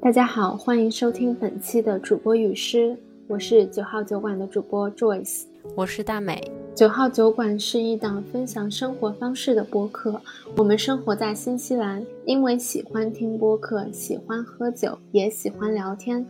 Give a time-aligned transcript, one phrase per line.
[0.00, 2.96] 大家好，欢迎收听本期的主播语诗，
[3.26, 5.44] 我是九号酒馆的主播 Joyce，
[5.74, 6.40] 我是大美。
[6.74, 10.20] 九号酒馆是一档分享生活方式的播客，
[10.56, 16.24] 我们生活在新西兰，因为喜欢听播客，喜欢喝酒，也喜欢聊天。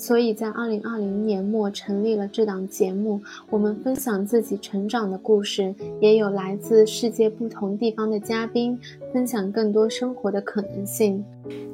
[0.00, 8.80] 所以在二零二零年末成立了这档节目，我们分享自己成长的故事，也有来自世界不同地方的嘉宾，
[9.12, 11.22] 分享更多生活的可能性。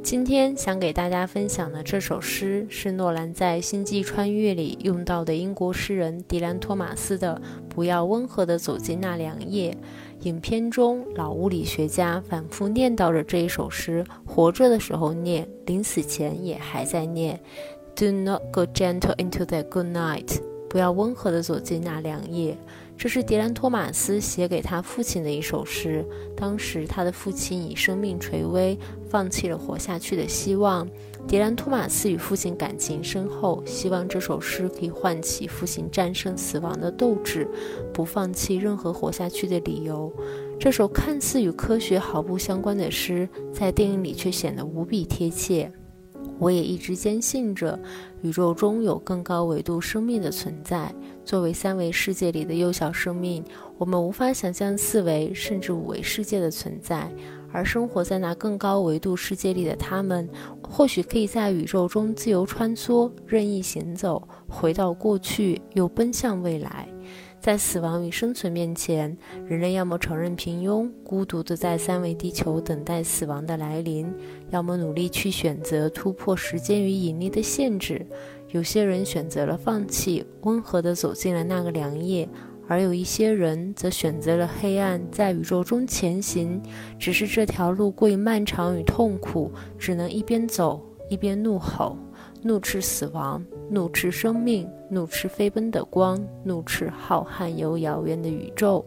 [0.02, 9.76] 今天想给大家分享的这首诗，是诺兰在《星际穿越》里用到的英国诗人迪兰·托马斯的“不要温和地走进那两页”。
[10.22, 17.38] 影片中，老物理学家反复念叨着这一首诗，活着的时候念，临死前也还在念。
[17.96, 20.38] Do not go gentle into that good night。
[20.68, 22.59] 不要温和地走进那两夜。
[22.98, 26.04] 这是迪兰·托马斯写给他父亲的一首诗。
[26.37, 28.78] 当时他的父亲以生命垂危，
[29.09, 30.87] 放弃了活下去的希望。
[31.27, 37.48] 迪兰·托马斯与父亲感情深厚，希望这首诗可以唤起父亲战胜死亡的斗志，
[37.95, 40.13] 不放弃任何活下去的理由。
[40.60, 45.73] 这首看似与科学毫不相关的诗，在电影里却显得无比贴切。
[46.38, 47.79] 我也一直坚信着，
[48.23, 50.95] 宇宙中有更高维度生命的存在。
[51.24, 53.42] 作为三维世界里的幼小生命，
[53.79, 57.10] 我们无法想象四维甚至五维世界的存在。
[57.52, 60.29] 而生活在那更高维度世界里的他们，
[60.62, 66.87] 或许可以在宇宙中自由穿梭、任意行走，回到过去，又奔向未来。
[67.47, 69.16] 在死亡与生存面前，
[69.47, 74.04] 人类要么承认平庸，孤独地在三维地球等待死亡的来临；
[74.50, 78.04] 要么努力去选择突破时间与引力的限制。
[78.50, 82.26] 有些人选择了放弃，温和地走进了那个良夜；
[82.66, 86.60] 而有一些人则选择了黑暗，在宇宙中前行。
[86.98, 91.97] 只是这条路过于漫长与痛苦，只能一边走一边怒吼。
[92.42, 98.84] 怒斥死亡，怒斥生命，怒斥飞奔的光，怒斥浩瀚又遥远的宇宙。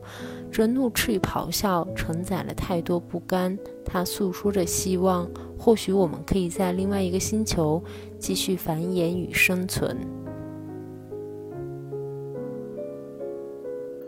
[0.49, 5.29] 这怒斥与咆哮承载了太多不甘，它诉说着希望。
[5.57, 7.83] 或许我们可以在另外一个星球
[8.17, 9.97] 继续繁衍与生存。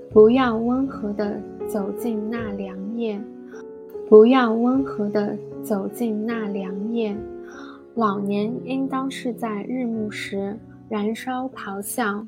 [0.09, 3.21] 不要温和的走进那凉夜，
[4.09, 7.15] 不要温和的走进那凉夜。
[7.95, 10.57] 老年应当是在日暮时
[10.87, 12.25] 燃烧咆哮，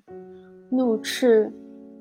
[0.70, 1.52] 怒斥，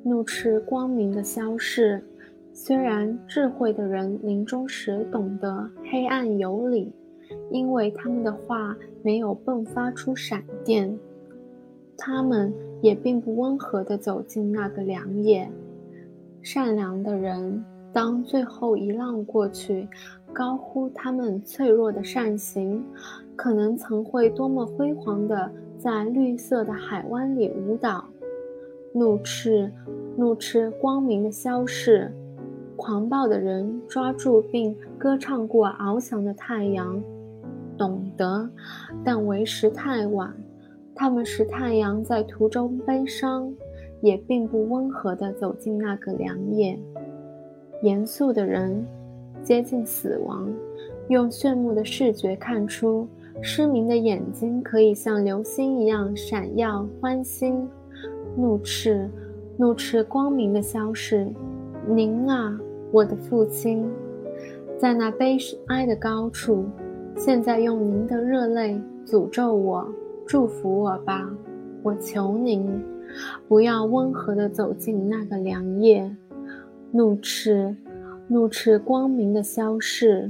[0.02, 2.04] 怒斥光明的消逝。
[2.52, 6.92] 虽然智慧的人临终时懂得黑暗有理，
[7.50, 10.98] 因为他们的话没有迸发出闪电，
[11.96, 12.52] 他们
[12.82, 15.48] 也并不温和地走进那个凉夜。
[16.42, 19.88] 善良的人，当最后一浪过去。
[20.34, 22.82] 高呼他们脆弱的善行，
[23.36, 28.04] 可能曾会多么辉煌的在绿色的海湾里舞蹈，
[28.94, 29.70] 怒斥，
[30.16, 32.10] 怒斥光明的消逝。
[32.76, 37.00] 狂暴的人抓住并歌唱过翱翔的太阳，
[37.76, 38.48] 懂得，
[39.04, 40.34] 但为时太晚。
[40.94, 43.52] 他们使太阳在途中悲伤，
[44.00, 46.78] 也并不温和地走进那个凉夜。
[47.82, 48.84] 严肃的人。
[49.42, 50.48] 接近死亡，
[51.08, 53.06] 用炫目的视觉看出
[53.40, 57.68] 失明的眼睛可以像流星一样闪耀欢欣，
[58.36, 59.10] 怒斥，
[59.56, 61.28] 怒斥光明的消逝。
[61.88, 62.56] 您啊，
[62.92, 63.84] 我的父亲，
[64.78, 65.36] 在那悲
[65.66, 66.64] 哀的高处，
[67.16, 69.86] 现在用您的热泪诅咒我，
[70.24, 71.28] 祝福我吧，
[71.82, 72.80] 我求您，
[73.48, 76.16] 不要温和地走进那个凉夜，
[76.92, 77.74] 怒斥。
[78.32, 80.26] 怒斥光明的消逝。